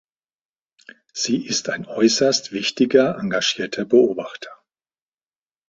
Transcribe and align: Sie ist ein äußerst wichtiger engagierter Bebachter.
Sie 1.13 1.45
ist 1.45 1.69
ein 1.69 1.85
äußerst 1.85 2.51
wichtiger 2.53 3.19
engagierter 3.19 3.85
Bebachter. 3.85 4.49